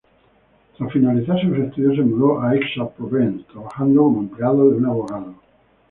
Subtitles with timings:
[0.75, 5.35] Tras finalizar sus estudios se mudó a Aix-en-Provence, trabajando como empleado de un abogado.